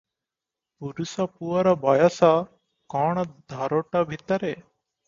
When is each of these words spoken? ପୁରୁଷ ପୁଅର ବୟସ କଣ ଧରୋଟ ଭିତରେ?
ପୁରୁଷ 0.85 1.27
ପୁଅର 1.35 1.75
ବୟସ 1.85 2.33
କଣ 2.95 3.29
ଧରୋଟ 3.55 4.05
ଭିତରେ? 4.15 4.57